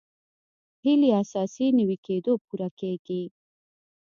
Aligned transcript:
هیلې 0.83 1.09
اساسي 1.21 1.67
نوي 1.79 1.97
کېدو 2.05 2.33
پوره 2.45 2.69
کېږي. 2.79 3.23